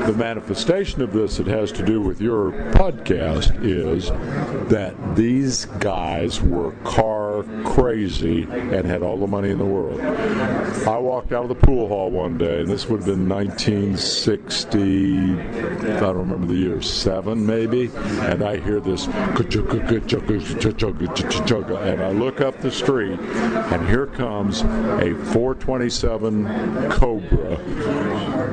the 0.07 0.13
manifestation 0.15 1.03
of 1.03 1.13
this 1.13 1.37
that 1.37 1.47
has 1.47 1.71
to 1.73 1.85
do 1.85 2.01
with 2.01 2.21
your 2.21 2.53
podcast 2.73 3.65
is 3.65 4.09
that 4.71 4.95
these 5.15 5.67
guys 5.79 6.41
were 6.41 6.73
car 6.85 7.10
crazy 7.65 8.47
and 8.51 8.87
had 8.87 9.03
all 9.03 9.17
the 9.17 9.27
money 9.27 9.51
in 9.51 9.59
the 9.59 9.65
world. 9.65 10.01
I 10.01 10.99
walked 10.99 11.33
out 11.33 11.43
of 11.43 11.49
the 11.49 11.55
pool 11.55 11.89
hall 11.89 12.11
one 12.11 12.39
day, 12.39 12.61
and 12.61 12.69
this 12.69 12.89
would 12.89 13.01
have 13.01 13.07
been 13.07 13.29
1960, 13.29 15.91
I 15.91 16.01
don't 16.01 16.17
remember 16.17 16.47
the 16.47 16.55
year, 16.55 16.81
seven 16.83 17.47
maybe, 17.47 17.91
and 17.95 18.43
I 18.43 18.59
hear 18.59 18.81
this, 18.81 19.07
and 19.07 19.37
I 22.03 22.13
look 22.13 22.41
up 22.41 22.61
the 22.61 22.71
street, 22.71 23.19
and 23.21 23.89
here 23.89 24.07
comes 24.07 24.63
a 24.63 25.15
427 25.33 26.91
Cobra 26.91 27.57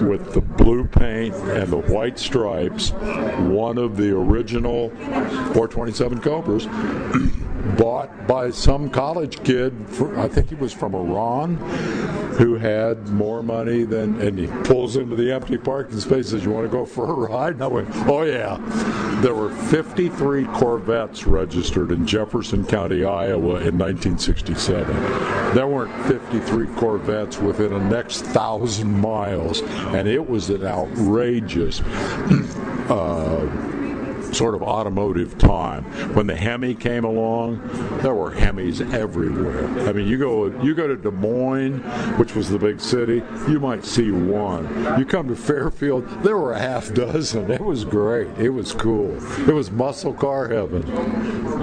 with 0.05 0.33
the 0.33 0.41
blue 0.41 0.85
paint 0.85 1.33
and 1.35 1.71
the 1.71 1.77
white 1.77 2.19
stripes, 2.19 2.91
one 2.91 3.77
of 3.77 3.97
the 3.97 4.15
original 4.15 4.89
427 4.89 6.21
Cobras. 6.21 6.67
bought 7.75 8.27
by 8.27 8.51
some 8.51 8.89
college 8.89 9.43
kid, 9.43 9.74
for, 9.88 10.17
I 10.19 10.27
think 10.27 10.50
he 10.50 10.55
was 10.55 10.74
from 10.74 10.95
Iran, 10.95 11.55
who 12.38 12.55
had 12.55 13.09
more 13.09 13.41
money 13.41 13.83
than, 13.83 14.21
and 14.21 14.38
he 14.38 14.47
pulls 14.63 14.95
into 14.95 15.15
the 15.15 15.31
empty 15.31 15.57
parking 15.57 16.00
space 16.00 16.29
says, 16.29 16.43
You 16.43 16.51
want 16.51 16.65
to 16.65 16.71
go 16.71 16.86
for 16.86 17.09
a 17.09 17.13
ride? 17.13 17.53
And 17.53 17.63
I 17.63 17.67
went, 17.67 17.89
Oh, 18.07 18.24
yeah. 18.24 18.57
There 19.21 19.33
were 19.33 19.50
53 19.50 20.45
Corvettes 20.45 21.25
registered 21.25 21.91
in 21.91 22.05
Jefferson 22.05 22.65
County, 22.65 23.03
Iowa 23.03 23.62
in 23.62 23.77
1967. 23.77 24.95
There 25.55 25.67
weren't 25.67 26.07
53 26.07 26.67
Corvettes 26.75 27.39
within 27.39 27.71
the 27.71 27.79
next 27.79 28.21
thousand 28.21 28.91
miles, 29.00 29.62
and 29.62 30.07
it 30.07 30.29
was 30.29 30.50
an 30.50 30.65
outrageous. 30.65 31.81
Uh, 32.88 33.66
sort 34.34 34.55
of 34.55 34.62
automotive 34.62 35.38
time. 35.38 35.84
When 36.13 36.27
the 36.27 36.36
Hemi 36.36 36.75
came 36.75 37.03
along, 37.03 37.62
there 38.01 38.13
were 38.13 38.31
Hemis 38.31 38.93
everywhere. 38.93 39.67
I 39.88 39.93
mean, 39.93 40.07
you 40.07 40.17
go 40.17 40.48
you 40.62 40.75
go 40.75 40.88
to 40.88 40.96
Des 40.96 41.12
Moines, 41.12 41.79
which 42.17 42.36
was 42.36 42.50
the 42.50 42.60
big 42.60 42.79
city, 42.79 43.24
you 43.48 43.60
might 43.60 43.86
see 43.86 44.12
one. 44.12 45.00
You 45.00 45.05
come 45.05 45.27
to 45.27 45.36
Fairfield, 45.36 46.07
there 46.24 46.38
were 46.38 46.53
a 46.53 46.60
half 46.60 46.93
dozen. 46.93 47.50
It 47.51 47.62
was 47.62 47.86
great. 47.86 48.27
It 48.38 48.50
was 48.50 48.74
cool. 48.74 49.15
It 49.48 49.53
was 49.53 49.72
muscle 49.72 50.13
car 50.13 50.48
heaven. 50.48 50.84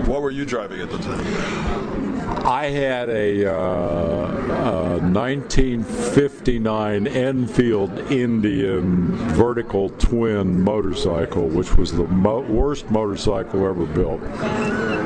What 0.06 0.22
were 0.22 0.30
you 0.30 0.44
driving 0.44 0.80
at 0.80 0.90
the 0.90 0.98
time? 0.98 2.03
I 2.44 2.66
had 2.66 3.08
a, 3.08 3.50
uh, 3.50 3.56
a 3.56 4.98
1959 4.98 7.06
Enfield 7.06 7.98
Indian 8.12 9.12
vertical 9.34 9.88
twin 9.90 10.62
motorcycle, 10.62 11.48
which 11.48 11.76
was 11.76 11.92
the 11.92 12.04
mo- 12.04 12.40
worst 12.40 12.90
motorcycle 12.90 13.66
ever 13.66 13.86
built. 13.86 14.20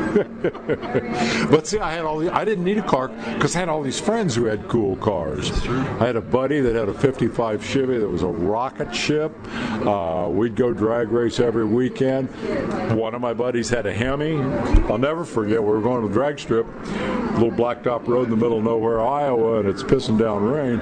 but 1.50 1.66
see, 1.66 1.78
I 1.78 1.92
had 1.92 2.04
all 2.04 2.18
the, 2.18 2.34
I 2.34 2.44
didn't 2.44 2.64
need 2.64 2.78
a 2.78 2.82
car 2.82 3.08
because 3.08 3.54
I 3.54 3.60
had 3.60 3.68
all 3.68 3.82
these 3.82 4.00
friends 4.00 4.34
who 4.34 4.46
had 4.46 4.66
cool 4.66 4.96
cars. 4.96 5.50
I 5.68 6.06
had 6.06 6.16
a 6.16 6.20
buddy 6.20 6.60
that 6.60 6.74
had 6.74 6.88
a 6.88 6.94
55 6.94 7.64
Chevy 7.64 7.98
that 7.98 8.08
was 8.08 8.22
a 8.22 8.26
rocket 8.26 8.94
ship. 8.94 9.32
Uh, 9.86 10.28
we'd 10.30 10.56
go 10.56 10.72
drag 10.72 11.10
race 11.10 11.40
every 11.40 11.66
weekend. 11.66 12.28
One 12.98 13.14
of 13.14 13.20
my 13.20 13.34
buddies 13.34 13.68
had 13.68 13.86
a 13.86 13.92
Hemi. 13.92 14.40
I'll 14.90 14.98
never 14.98 15.24
forget. 15.24 15.62
We 15.62 15.68
were 15.68 15.80
going 15.80 16.02
to 16.02 16.08
the 16.08 16.14
drag 16.14 16.38
strip, 16.38 16.66
little 17.38 17.56
blacktop 17.56 18.06
road 18.06 18.24
in 18.24 18.30
the 18.30 18.36
middle 18.36 18.58
of 18.58 18.64
nowhere, 18.64 19.00
Iowa, 19.00 19.60
and 19.60 19.68
it's 19.68 19.82
pissing 19.82 20.18
down 20.18 20.44
rain. 20.44 20.80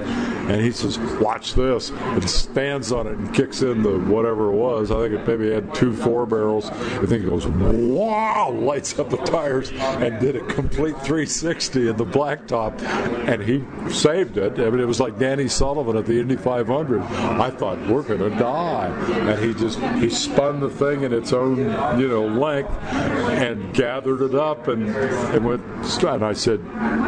And 0.49 0.61
he 0.61 0.71
says, 0.71 0.97
"Watch 1.19 1.53
this!" 1.53 1.91
and 1.91 2.29
stands 2.29 2.91
on 2.91 3.07
it 3.07 3.17
and 3.17 3.33
kicks 3.33 3.61
in 3.61 3.83
the 3.83 3.99
whatever 3.99 4.47
it 4.51 4.55
was. 4.55 4.91
I 4.91 5.07
think 5.07 5.13
it 5.13 5.27
maybe 5.27 5.51
had 5.51 5.73
two 5.73 5.93
four 5.93 6.25
barrels. 6.25 6.69
I 6.69 7.05
think 7.05 7.23
it 7.23 7.29
goes, 7.29 7.47
"Wow!" 7.47 8.51
Lights 8.51 8.97
up 8.97 9.09
the 9.09 9.17
tires 9.17 9.71
and 9.71 10.19
did 10.19 10.35
a 10.35 10.41
complete 10.41 10.95
360 11.01 11.89
in 11.89 11.97
the 11.97 12.05
blacktop, 12.05 12.81
and 13.27 13.41
he 13.41 13.63
saved 13.91 14.37
it. 14.37 14.59
I 14.59 14.69
mean, 14.69 14.79
it 14.79 14.87
was 14.87 14.99
like 14.99 15.19
Danny 15.19 15.47
Sullivan 15.47 15.97
at 15.97 16.05
the 16.05 16.19
Indy 16.19 16.35
500. 16.35 17.01
I 17.01 17.49
thought 17.49 17.79
we're 17.87 18.03
gonna 18.03 18.29
die, 18.39 18.87
and 18.87 19.39
he 19.43 19.53
just 19.53 19.79
he 19.99 20.09
spun 20.09 20.59
the 20.59 20.69
thing 20.69 21.03
in 21.03 21.13
its 21.13 21.33
own 21.33 21.57
you 21.99 22.07
know 22.07 22.25
length 22.25 22.71
and 22.93 23.73
gathered 23.73 24.21
it 24.21 24.35
up 24.35 24.67
and 24.67 24.89
and 24.95 25.45
went. 25.45 25.61
And 26.07 26.23
I 26.23 26.33
said, 26.33 26.46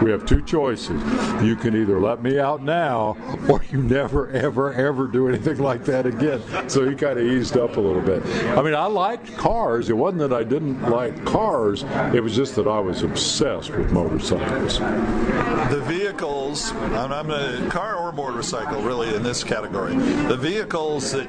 we 0.01 0.11
have 0.11 0.25
two 0.25 0.41
choices. 0.41 1.01
You 1.43 1.55
can 1.55 1.75
either 1.75 1.99
let 1.99 2.21
me 2.21 2.39
out 2.39 2.61
now, 2.61 3.17
or 3.49 3.63
you 3.71 3.81
never 3.81 4.29
ever 4.29 4.73
ever 4.73 5.07
do 5.07 5.27
anything 5.27 5.57
like 5.57 5.85
that 5.85 6.05
again. 6.05 6.41
So 6.69 6.87
he 6.87 6.95
kind 6.95 7.17
of 7.17 7.25
eased 7.25 7.57
up 7.57 7.77
a 7.77 7.79
little 7.79 8.01
bit. 8.01 8.23
I 8.57 8.61
mean, 8.61 8.75
I 8.75 8.85
liked 8.85 9.35
cars. 9.37 9.89
It 9.89 9.97
wasn't 9.97 10.19
that 10.19 10.33
I 10.33 10.43
didn't 10.43 10.89
like 10.89 11.25
cars. 11.25 11.83
It 12.13 12.21
was 12.21 12.35
just 12.35 12.55
that 12.55 12.67
I 12.67 12.79
was 12.79 13.03
obsessed 13.03 13.71
with 13.71 13.91
motorcycles. 13.91 14.79
The 14.79 15.83
vehicles, 15.87 16.71
I'm, 16.71 17.11
I'm 17.13 17.31
a 17.31 17.69
car 17.69 17.97
or 17.97 18.11
motorcycle, 18.11 18.81
really, 18.81 19.13
in 19.15 19.23
this 19.23 19.43
category. 19.43 19.95
The 19.95 20.37
vehicles 20.37 21.11
that 21.11 21.27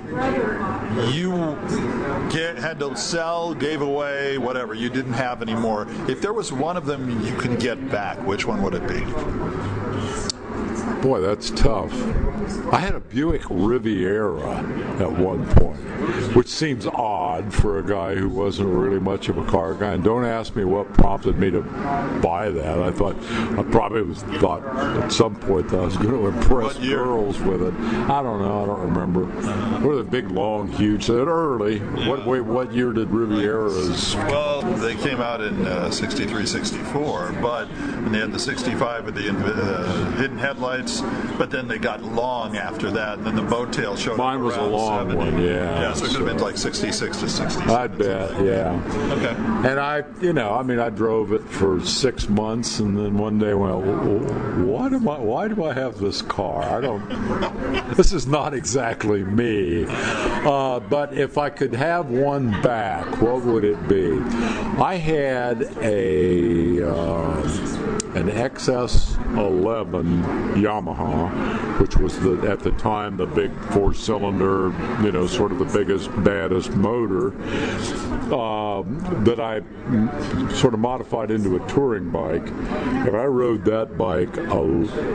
you 1.13 1.57
get, 2.31 2.57
had 2.59 2.79
to 2.81 2.97
sell, 2.97 3.55
gave 3.55 3.81
away, 3.81 4.39
whatever, 4.39 4.75
you 4.75 4.91
didn't 4.91 5.13
have 5.13 5.43
anymore. 5.43 5.87
If 6.09 6.21
there 6.21 6.33
was 6.33 6.53
one 6.53 6.77
of 6.77 6.87
them 6.87 7.25
you 7.25 7.37
can 7.37 7.57
get 7.57 7.91
back, 7.91 8.19
which 8.27 8.47
one 8.47 8.63
would 8.63 8.75
it 8.75 8.87
be? 8.87 9.01
Boy, 11.03 11.21
that's 11.21 11.51
tough. 11.51 11.93
I 12.73 12.79
had 12.79 12.95
a 12.95 13.01
Buick 13.01 13.43
Riviera 13.49 14.59
at 15.01 15.11
one 15.11 15.47
point, 15.55 15.79
which 16.37 16.49
seems 16.49 16.87
odd 16.87 17.53
for 17.55 17.79
a 17.79 17.83
guy 17.83 18.15
who 18.15 18.29
wasn't 18.29 18.69
really 18.69 19.01
much 19.01 19.29
of 19.29 19.39
a 19.39 19.45
car 19.45 19.75
guy. 19.75 19.93
And 19.93 20.05
don't 20.05 20.25
ask 20.25 20.55
me 20.55 20.65
what 20.65 20.93
prompted 20.93 21.39
me 21.39 21.51
to 21.53 21.63
buy 22.23 22.51
that. 22.51 22.79
I 22.81 22.91
thought 22.91 23.17
I 23.59 23.63
probably 23.71 24.03
was 24.03 24.23
thought 24.41 24.63
at 25.03 25.11
some 25.11 25.37
point 25.37 25.69
that 25.71 25.81
I 25.81 25.85
was 25.85 25.97
going 25.97 26.11
to 26.11 26.27
impress 26.27 26.77
girls 26.79 27.41
with 27.41 27.63
it. 27.63 27.75
I 27.75 28.23
don't 28.23 28.43
know. 28.43 28.63
I 28.63 28.67
don't 28.67 28.81
remember. 28.81 29.25
What 29.25 29.93
are 29.93 29.97
the 29.97 30.05
big, 30.05 30.31
long, 30.31 30.69
huge? 30.73 31.07
That 31.07 31.27
early. 31.27 31.79
Yeah. 31.79 32.09
What 32.09 32.27
wait, 32.27 32.43
What 32.43 32.73
year 32.75 32.93
did 32.93 33.09
Rivieras? 33.09 34.15
Well, 34.29 34.63
they 34.63 34.97
came 34.97 35.21
out 35.21 35.41
in 35.41 35.67
uh, 35.67 35.91
63, 35.91 36.47
64, 36.47 37.37
but 37.41 37.69
and 37.71 38.15
they 38.15 38.19
had 38.19 38.33
the 38.33 38.39
65 38.39 39.05
with 39.05 39.15
the 39.15 39.31
uh, 39.31 40.11
hidden 40.13 40.39
headlights 40.39 40.90
but 41.39 41.51
then 41.51 41.69
they 41.69 41.79
got 41.79 42.03
long 42.03 42.57
after 42.57 42.91
that, 42.91 43.19
and 43.19 43.27
then 43.27 43.37
the 43.37 43.43
boat 43.43 43.73
tail 43.73 43.97
showed 43.97 44.13
up. 44.13 44.19
Mine 44.19 44.43
was 44.43 44.57
a 44.57 44.63
long 44.63 45.11
70. 45.11 45.17
one, 45.17 45.43
yeah. 45.43 45.81
Yeah, 45.81 45.95
so 45.95 46.05
it 46.05 46.09
could 46.09 46.19
have 46.19 46.27
been 46.27 46.39
like 46.39 46.57
66 46.57 47.17
to 47.19 47.29
67. 47.29 47.71
I 47.71 47.87
bet, 47.87 48.45
yeah. 48.45 48.83
Okay. 49.13 49.69
And 49.69 49.81
I, 49.81 50.05
you 50.21 50.33
know, 50.33 50.55
I 50.55 50.63
mean, 50.63 50.79
I 50.79 50.91
drove 50.91 51.33
it 51.33 51.43
for 51.43 51.81
six 51.85 52.29
months, 52.29 52.81
and 52.81 52.97
then 52.97 53.17
one 53.17 53.39
day 53.39 53.55
went, 53.55 53.77
"Why 54.67 54.89
do 54.89 54.97
I? 55.09 55.19
Why 55.19 55.49
do 55.49 55.65
I 55.65 55.73
have 55.73 55.99
this 55.99 56.23
car? 56.23 56.63
I 56.63 56.81
don't. 56.81 57.07
this 57.97 58.13
is 58.13 58.27
not 58.27 58.55
exactly 58.55 59.25
me." 59.25 59.85
Uh, 59.89 60.81
but 60.81 61.13
if 61.15 61.39
I 61.39 61.51
could 61.51 61.75
have 61.75 62.11
one 62.11 62.51
back, 62.63 63.21
what 63.21 63.43
would 63.45 63.65
it 63.65 63.89
be? 63.89 64.19
I 64.83 64.97
had 64.97 65.63
a. 65.83 66.83
Uh, 66.91 67.70
an 68.15 68.29
XS11 68.29 70.23
Yamaha, 70.55 71.81
which 71.81 71.97
was 71.97 72.19
the 72.19 72.33
at 72.51 72.59
the 72.61 72.73
time 72.73 73.17
the 73.17 73.27
big 73.27 73.55
four-cylinder, 73.71 74.75
you 75.05 75.13
know, 75.13 75.29
sort 75.29 75.53
of 75.53 75.61
the 75.61 75.65
biggest, 75.65 76.11
baddest 76.25 76.73
motor 76.73 77.29
um, 78.35 79.25
that 79.25 79.39
I 79.39 79.61
sort 80.55 80.75
of 80.75 80.81
modified 80.81 81.31
into 81.31 81.55
a 81.57 81.69
touring 81.69 82.11
bike. 82.11 82.49
And 82.49 83.17
I 83.17 83.25
rode 83.25 83.65
that 83.67 83.97
bike 83.97 84.37
a 84.37 84.61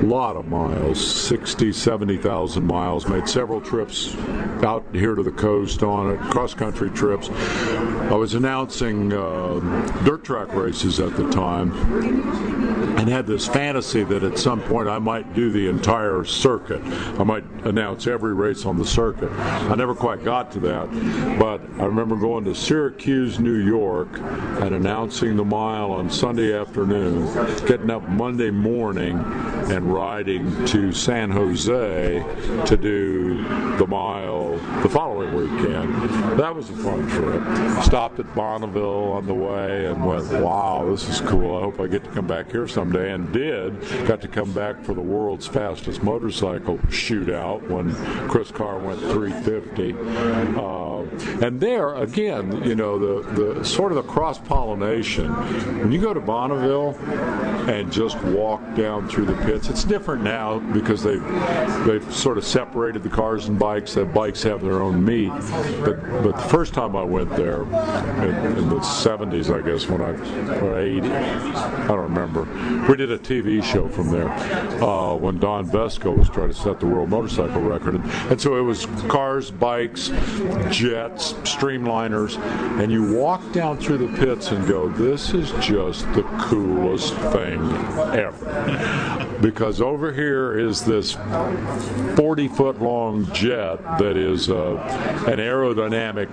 lot 0.06 0.38
of 0.38 0.48
miles, 0.48 1.06
60, 1.06 1.74
70,000 1.74 2.66
miles, 2.66 3.08
made 3.08 3.28
several 3.28 3.60
trips 3.60 4.16
out 4.64 4.86
here 4.94 5.16
to 5.16 5.24
the 5.24 5.32
coast 5.32 5.84
on 5.84 6.12
it, 6.12 6.20
cross-country 6.32 6.92
trips. 6.92 7.30
I 7.30 8.14
was 8.14 8.36
announcing 8.36 9.12
uh, 9.12 9.60
dirt 10.06 10.24
track 10.24 10.54
races 10.54 11.00
at 11.00 11.16
the 11.18 11.30
time 11.32 12.85
and 12.98 13.10
had 13.10 13.28
this 13.28 13.48
fantasy 13.48 14.04
that 14.04 14.24
at 14.24 14.38
some 14.38 14.62
point 14.62 14.88
I 14.88 15.00
might 15.00 15.34
do 15.34 15.52
the 15.52 15.68
entire 15.68 16.24
circuit. 16.24 16.82
I 17.20 17.24
might 17.24 17.44
announce 17.66 18.08
every 18.08 18.34
race 18.34 18.66
on 18.66 18.78
the 18.78 18.86
circuit. 18.86 19.32
I 19.32 19.75
never 19.75 19.94
quite 19.94 20.24
got 20.24 20.52
to 20.54 20.60
that, 20.62 21.38
but 21.40 21.62
I 21.80 21.86
remember 21.86 22.16
going 22.16 22.46
to 22.46 22.56
Syracuse, 22.56 23.40
New 23.40 23.58
York, 23.58 24.18
and 24.20 24.74
announcing 24.75 25.36
the 25.36 25.44
mile 25.44 25.92
on 25.92 26.10
Sunday 26.10 26.58
afternoon, 26.58 27.25
getting 27.66 27.90
up 27.90 28.08
Monday 28.08 28.50
morning 28.50 29.18
and 29.18 29.94
riding 29.94 30.66
to 30.68 30.92
San 30.92 31.32
Jose 31.32 32.24
to 32.66 32.78
do 32.78 33.44
the 33.78 33.88
mile 33.88 34.58
the 34.82 34.90
following 34.90 35.34
weekend. 35.34 35.94
That 36.40 36.56
was 36.56 36.70
a 36.70 36.74
fun 36.78 37.08
trip. 37.10 37.84
Stopped 37.84 38.20
at 38.20 38.36
Bonneville 38.36 39.12
on 39.12 39.25
the 39.25 39.34
way 39.34 39.88
and 39.88 40.06
went, 40.06 40.32
wow, 40.42 40.88
this 40.90 41.10
is 41.10 41.22
cool. 41.22 41.58
I 41.58 41.62
hope 41.62 41.80
I 41.80 41.88
get 41.88 42.04
to 42.04 42.10
come 42.12 42.28
back 42.28 42.52
here 42.52 42.68
someday. 42.86 43.12
And 43.12 43.32
did. 43.32 44.08
Got 44.08 44.22
to 44.22 44.27
come 44.27 44.51
back 44.51 44.84
for 44.84 44.94
the 44.94 45.01
world's 45.01 45.48
fastest 45.48 46.04
motorcycle 46.04 46.77
shootout 46.89 47.68
when 47.70 47.94
Chris 48.27 48.51
Carr 48.51 48.80
went 48.80 49.00
350. 49.00 49.96
Uh, 50.58 51.46
and 51.46 51.60
there, 51.60 51.96
again, 51.96 52.63
you 52.63 52.75
know, 52.75 52.98
the, 53.00 53.54
the 53.54 53.65
sort 53.65 53.92
of 53.92 53.96
the 53.96 54.12
cross 54.12 54.38
pollination. 54.38 55.32
When 55.80 55.92
you 55.92 56.01
go 56.01 56.13
to 56.13 56.20
Bonneville 56.20 56.96
and 57.70 57.92
just 57.92 58.22
walk 58.24 58.62
down 58.75 59.08
through 59.08 59.25
the 59.25 59.36
pits, 59.46 59.70
it's 59.70 59.84
different 59.84 60.24
now 60.24 60.60
because 60.60 61.04
they've, 61.04 61.24
they've 61.86 62.13
sort 62.13 62.38
of 62.38 62.46
separated 62.46 63.04
the 63.04 63.10
cars 63.10 63.48
and 63.48 63.58
bikes. 63.58 63.94
The 63.94 64.06
bikes 64.06 64.44
have 64.44 64.62
their 64.62 64.82
own 64.82 65.04
meet. 65.04 65.30
But, 65.84 66.01
but 66.24 66.36
the 66.36 66.48
first 66.50 66.74
time 66.74 66.96
I 66.96 67.04
went 67.04 67.30
there, 67.36 67.63
in, 67.63 68.58
in 68.58 68.70
the 68.70 68.80
70s, 68.80 69.54
I 69.54 69.65
guess, 69.65 69.88
when 69.88 70.01
I, 70.01 70.12
or 70.60 70.80
80, 70.80 71.10
I 71.10 71.88
don't 71.88 72.00
remember, 72.00 72.46
we 72.88 72.96
did 72.98 73.12
a 73.12 73.17
TV 73.17 73.63
show 73.63 73.88
from 73.88 74.12
there 74.12 74.29
uh, 74.84 75.15
when 75.15 75.39
Don 75.39 75.67
Vesco 75.67 76.15
was 76.15 76.29
trying 76.29 76.50
to 76.50 76.53
set 76.53 76.79
the 76.79 76.86
world 76.86 77.10
motorcycle 77.10 77.62
record. 77.62 77.96
And, 77.96 78.05
and 78.32 78.41
so 78.41 78.58
it 78.58 78.62
was 78.62 78.86
cars, 79.08 79.50
bikes, 79.51 80.10
jets, 80.70 81.34
streamliners, 81.44 82.38
and 82.79 82.91
you 82.91 83.13
walk 83.15 83.51
down 83.51 83.77
through 83.77 84.00
the 84.00 84.17
pits 84.20 84.51
and 84.51 84.67
go, 84.67 84.89
this 84.89 85.34
is 85.34 85.51
just 85.65 86.05
the 86.13 86.24
coolest 86.39 87.13
thing 87.15 87.60
ever. 88.13 89.38
Because 89.41 89.82
over 89.82 90.13
here 90.13 90.58
is 90.58 90.84
this 90.84 91.13
40 92.15 92.48
foot 92.50 92.82
long 92.82 93.32
jet 93.34 93.77
that 94.00 94.17
is 94.17 94.50
uh, 94.50 94.75
an 95.27 95.39
aerodynamic 95.39 96.29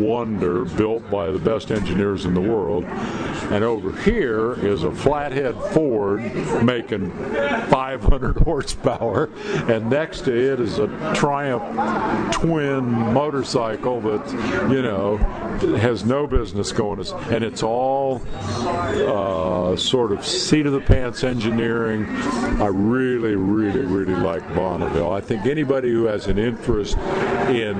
wonder 0.00 0.64
built 0.64 1.08
by 1.10 1.30
the 1.30 1.38
best 1.38 1.70
engineers 1.70 2.24
in 2.24 2.34
the 2.34 2.40
world. 2.40 2.84
And 2.84 3.62
over 3.64 3.92
here 4.02 4.54
is 4.66 4.84
a 4.84 4.90
flathead 4.90 5.54
Ford 5.74 6.22
making 6.62 7.10
500 7.10 8.36
horsepower, 8.38 9.28
and 9.68 9.90
next 9.90 10.22
to 10.22 10.32
it 10.32 10.60
is 10.60 10.78
a 10.78 10.86
Triumph 11.14 12.32
twin 12.32 12.84
motorcycle 12.84 14.00
that, 14.02 14.70
you 14.70 14.82
know, 14.82 15.16
has 15.78 16.04
no 16.04 16.26
business 16.26 16.70
going. 16.70 16.94
And 16.94 17.42
it's 17.42 17.62
all 17.62 18.22
uh, 18.34 19.76
sort 19.76 20.12
of 20.12 20.24
seat 20.24 20.66
of 20.66 20.72
the 20.72 20.80
pants 20.80 21.24
engineering. 21.24 22.06
I 22.06 22.66
really, 22.66 23.34
really, 23.34 23.80
really 23.80 24.14
like 24.14 24.46
Bonneville. 24.54 25.12
I 25.12 25.20
think 25.20 25.46
anybody 25.46 25.90
who 25.90 26.04
has 26.04 26.28
an 26.28 26.38
interest 26.38 26.96
in 27.48 27.74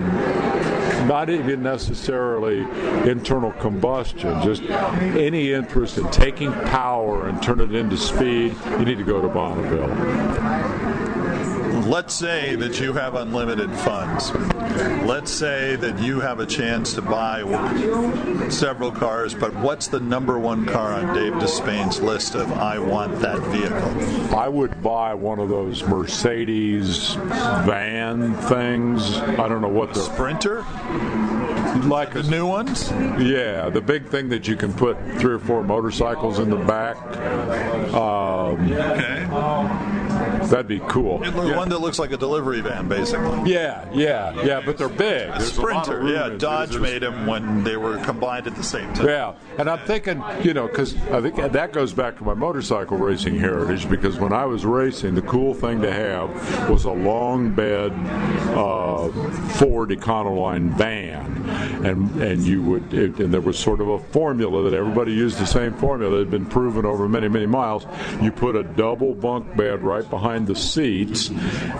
not 1.06 1.30
even 1.30 1.62
necessarily 1.62 2.60
internal 3.08 3.52
combustion, 3.52 4.42
just 4.42 4.62
any 4.62 5.52
interest 5.52 5.98
in 5.98 6.10
taking 6.10 6.52
power 6.52 7.28
and 7.28 7.42
turn 7.42 7.60
it 7.60 7.74
into 7.74 7.96
speed, 7.96 8.54
you 8.78 8.84
need 8.84 8.98
to 8.98 9.04
go 9.04 9.20
to 9.20 9.28
Bonneville. 9.28 10.93
Let's 11.86 12.14
say 12.14 12.56
that 12.56 12.80
you 12.80 12.94
have 12.94 13.14
unlimited 13.14 13.70
funds. 13.70 14.32
Let's 15.04 15.30
say 15.30 15.76
that 15.76 16.00
you 16.00 16.18
have 16.20 16.40
a 16.40 16.46
chance 16.46 16.94
to 16.94 17.02
buy 17.02 17.42
several 18.48 18.90
cars, 18.90 19.34
but 19.34 19.54
what's 19.56 19.88
the 19.88 20.00
number 20.00 20.38
one 20.38 20.64
car 20.64 20.94
on 20.94 21.14
Dave 21.14 21.34
Despain's 21.34 22.00
list 22.00 22.34
of 22.36 22.50
I 22.52 22.78
want 22.78 23.20
that 23.20 23.38
vehicle? 23.38 24.34
I 24.34 24.48
would 24.48 24.82
buy 24.82 25.12
one 25.12 25.38
of 25.38 25.50
those 25.50 25.84
Mercedes 25.84 27.14
van 27.14 28.34
things. 28.34 29.16
I 29.18 29.46
don't 29.48 29.60
know 29.60 29.68
what 29.68 29.92
the 29.92 30.00
Sprinter? 30.00 30.64
like 31.82 32.12
the 32.14 32.22
new 32.22 32.46
ones? 32.46 32.90
Yeah, 32.90 33.68
the 33.68 33.80
big 33.80 34.06
thing 34.06 34.28
that 34.30 34.48
you 34.48 34.56
can 34.56 34.72
put 34.72 34.96
three 35.18 35.34
or 35.34 35.38
four 35.38 35.62
motorcycles 35.62 36.38
in 36.38 36.48
the 36.50 36.56
back. 36.56 36.96
Um, 37.94 38.72
okay. 38.72 39.24
That'd 40.50 40.68
be 40.68 40.80
cool. 40.88 41.20
Yeah. 41.22 41.56
one 41.56 41.68
that 41.70 41.78
looks 41.78 41.98
like 41.98 42.12
a 42.12 42.16
delivery 42.16 42.60
van, 42.60 42.88
basically. 42.88 43.50
Yeah, 43.50 43.88
yeah, 43.92 44.42
yeah, 44.42 44.62
but 44.64 44.78
they're 44.78 44.88
big. 44.88 45.30
A 45.30 45.40
Sprinter, 45.40 46.08
yeah. 46.08 46.28
Dodge 46.28 46.78
made 46.78 47.02
them 47.02 47.26
when 47.26 47.64
they 47.64 47.76
were 47.76 47.98
combined 47.98 48.46
at 48.46 48.56
the 48.56 48.62
same 48.62 48.92
time. 48.94 49.06
Yeah, 49.06 49.34
and 49.58 49.68
I'm 49.68 49.80
thinking, 49.86 50.22
you 50.42 50.54
know, 50.54 50.66
because 50.66 50.96
I 51.10 51.20
think 51.20 51.36
that 51.36 51.72
goes 51.72 51.92
back 51.92 52.16
to 52.18 52.24
my 52.24 52.34
motorcycle 52.34 52.96
racing 52.96 53.38
heritage. 53.38 53.88
Because 53.88 54.18
when 54.18 54.32
I 54.32 54.44
was 54.44 54.64
racing, 54.64 55.14
the 55.14 55.22
cool 55.22 55.54
thing 55.54 55.80
to 55.82 55.92
have 55.92 56.70
was 56.70 56.84
a 56.84 56.92
long 56.92 57.54
bed 57.54 57.92
uh, 58.56 59.08
Ford 59.54 59.90
Econoline 59.90 60.76
van, 60.76 61.43
and 61.84 62.22
and 62.22 62.42
you 62.42 62.62
would, 62.62 62.92
it, 62.92 63.18
and 63.18 63.32
there 63.32 63.40
was 63.40 63.58
sort 63.58 63.80
of 63.80 63.88
a 63.88 63.98
formula 63.98 64.68
that 64.68 64.76
everybody 64.76 65.12
used 65.12 65.38
the 65.38 65.46
same 65.46 65.74
formula 65.74 66.12
that 66.12 66.18
had 66.18 66.30
been 66.30 66.46
proven 66.46 66.84
over 66.84 67.08
many 67.08 67.28
many 67.28 67.46
miles. 67.46 67.86
You 68.20 68.30
put 68.32 68.56
a 68.56 68.62
double 68.62 69.14
bunk 69.14 69.56
bed 69.56 69.82
right 69.82 70.08
behind 70.08 70.46
the 70.46 70.56
seats, 70.56 71.30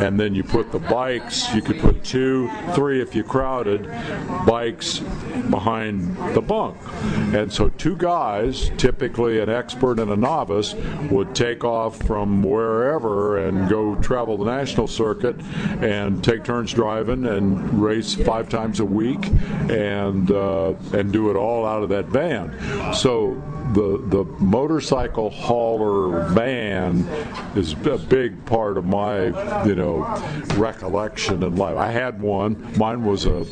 and 0.01 0.19
then 0.19 0.35
you 0.35 0.43
put 0.43 0.73
the 0.73 0.79
bikes. 0.79 1.53
You 1.55 1.63
could 1.63 1.79
put 1.79 2.05
two, 2.05 2.51
three 2.75 3.01
if 3.01 3.15
you 3.15 3.25
crowded, 3.25 3.87
bikes 4.47 5.01
behind 5.51 6.17
the 6.35 6.41
bunk. 6.41 6.77
And 7.35 7.53
so 7.53 7.69
two 7.71 7.97
guys, 7.97 8.71
typically 8.77 9.41
an 9.41 9.49
expert 9.49 9.99
and 9.99 10.11
a 10.11 10.17
novice, 10.17 10.75
would 11.11 11.35
take 11.35 11.65
off 11.65 12.01
from 12.03 12.43
wherever 12.43 13.39
and 13.39 13.69
go 13.69 13.95
travel 13.97 14.37
the 14.37 14.45
national 14.45 14.87
circuit 14.87 15.41
and 15.81 16.23
take 16.23 16.45
turns 16.45 16.73
driving 16.73 17.27
and 17.27 17.83
race 17.83 18.15
five 18.15 18.49
times 18.49 18.81
a 18.81 18.85
week 18.85 19.27
and 19.71 20.31
uh, 20.31 20.75
and 20.93 21.13
do 21.13 21.31
it 21.31 21.37
all 21.37 21.67
out 21.67 21.83
of 21.83 21.89
that 21.91 22.07
van. 22.07 22.95
So 22.95 23.41
the 23.73 24.03
the 24.07 24.25
motorcycle 24.39 25.31
hauler 25.31 26.29
van 26.31 27.01
is 27.57 27.73
a 27.73 27.99
big 27.99 28.45
part 28.47 28.77
of 28.77 28.85
my 28.85 29.27
you 29.65 29.75
know 29.75 30.01
recollection 30.55 31.43
in 31.43 31.57
life. 31.57 31.77
I 31.77 31.91
had 31.91 32.21
one. 32.21 32.73
Mine 32.77 33.05
was 33.05 33.27
a 33.27 33.45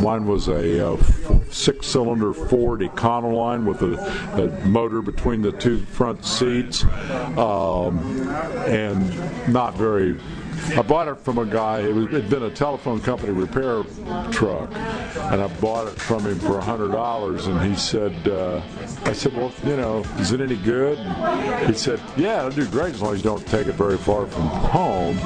mine 0.00 0.26
was 0.26 0.48
a, 0.48 0.92
a 0.92 1.44
six 1.50 1.86
cylinder 1.86 2.32
Ford 2.32 2.80
Econoline 2.80 3.64
with 3.64 3.82
a, 3.82 4.62
a, 4.62 4.66
motor 4.66 5.02
between 5.02 5.40
the 5.40 5.52
two 5.52 5.78
front 5.78 6.24
seats, 6.24 6.84
um, 7.36 8.28
and 8.66 9.52
not 9.52 9.76
very 9.76 10.18
I 10.72 10.82
bought 10.82 11.08
it 11.08 11.16
from 11.16 11.38
a 11.38 11.44
guy. 11.44 11.80
It 11.80 12.10
had 12.12 12.30
been 12.30 12.44
a 12.44 12.50
telephone 12.50 13.00
company 13.00 13.32
repair 13.32 13.82
truck, 14.30 14.72
and 14.74 15.42
I 15.42 15.48
bought 15.60 15.88
it 15.88 16.00
from 16.00 16.24
him 16.24 16.38
for 16.38 16.58
a 16.58 16.62
hundred 16.62 16.92
dollars. 16.92 17.46
And 17.46 17.60
he 17.60 17.76
said, 17.76 18.26
uh, 18.26 18.62
"I 19.04 19.12
said, 19.12 19.36
well, 19.36 19.52
you 19.64 19.76
know, 19.76 20.00
is 20.18 20.32
it 20.32 20.40
any 20.40 20.56
good?" 20.56 20.98
He 21.66 21.74
said, 21.74 22.00
"Yeah, 22.16 22.46
it'll 22.46 22.64
do 22.64 22.66
great 22.68 22.94
as 22.94 23.02
long 23.02 23.14
as 23.14 23.18
you 23.18 23.30
don't 23.30 23.46
take 23.46 23.66
it 23.66 23.74
very 23.74 23.98
far 23.98 24.26
from 24.26 24.42
home." 24.42 25.18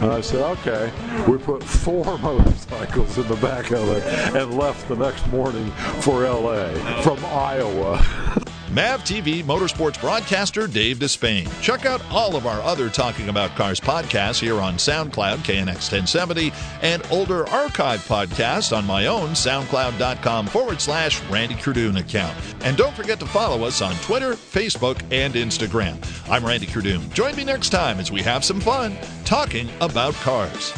And 0.00 0.12
I 0.12 0.20
said, 0.20 0.42
"Okay." 0.58 0.92
We 1.28 1.38
put 1.38 1.64
four 1.64 2.18
motorcycles 2.18 3.18
in 3.18 3.26
the 3.28 3.36
back 3.36 3.70
of 3.70 3.88
it 3.88 4.04
and 4.36 4.56
left 4.56 4.88
the 4.88 4.96
next 4.96 5.26
morning 5.28 5.70
for 6.00 6.24
L.A. 6.24 6.74
from 7.02 7.24
Iowa. 7.24 8.21
MAV 8.72 9.04
TV 9.04 9.44
motorsports 9.44 10.00
broadcaster 10.00 10.66
Dave 10.66 10.98
Despain. 10.98 11.46
Check 11.60 11.84
out 11.84 12.02
all 12.10 12.36
of 12.36 12.46
our 12.46 12.60
other 12.62 12.88
Talking 12.88 13.28
About 13.28 13.54
Cars 13.54 13.78
podcasts 13.78 14.40
here 14.40 14.60
on 14.60 14.76
SoundCloud, 14.76 15.38
KNX 15.38 15.92
1070, 15.92 16.52
and 16.80 17.02
older 17.10 17.46
archive 17.50 18.00
podcasts 18.08 18.74
on 18.74 18.86
my 18.86 19.06
own 19.06 19.30
SoundCloud.com 19.30 20.46
forward 20.46 20.80
slash 20.80 21.22
Randy 21.24 21.54
Kerdoon 21.54 21.98
account. 22.00 22.34
And 22.62 22.76
don't 22.76 22.94
forget 22.94 23.20
to 23.20 23.26
follow 23.26 23.66
us 23.66 23.82
on 23.82 23.94
Twitter, 23.96 24.32
Facebook, 24.32 25.02
and 25.10 25.34
Instagram. 25.34 25.98
I'm 26.30 26.44
Randy 26.44 26.66
Kerdoon. 26.66 27.12
Join 27.12 27.36
me 27.36 27.44
next 27.44 27.68
time 27.68 28.00
as 28.00 28.10
we 28.10 28.22
have 28.22 28.42
some 28.42 28.60
fun 28.60 28.96
talking 29.24 29.68
about 29.82 30.14
cars. 30.14 30.72